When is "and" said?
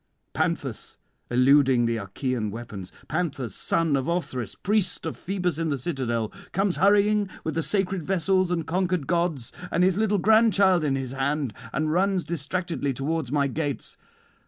8.49-8.65, 9.69-9.83, 11.71-11.91